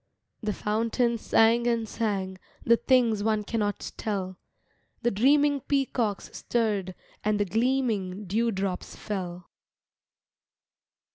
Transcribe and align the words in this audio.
The 0.41 0.51
fountain 0.53 1.19
sang 1.19 1.67
and 1.67 1.87
sang 1.87 2.39
The 2.63 2.77
things 2.77 3.21
one 3.23 3.43
cannot 3.43 3.91
tell, 3.97 4.39
The 5.03 5.11
dreaming 5.11 5.59
peacocks 5.61 6.27
stirred 6.33 6.95
And 7.23 7.39
the 7.39 7.45
gleaming 7.45 8.25
dew 8.25 8.49
drops 8.49 8.95
fell. 8.95 9.51